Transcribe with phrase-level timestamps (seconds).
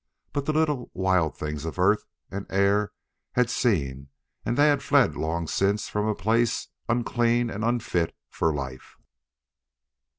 [0.33, 2.91] But the little, wild things of earth and air
[3.33, 4.09] had seen,
[4.43, 8.97] and they had fled long since from a place unclean and unfit for life.